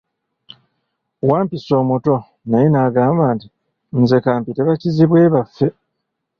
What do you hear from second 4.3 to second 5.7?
mpite bakizibwe baffe.